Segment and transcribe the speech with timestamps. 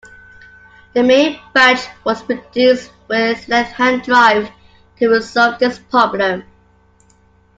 [0.93, 4.49] The main batch was produced with left-hand drive
[4.97, 6.41] to resolve this problem.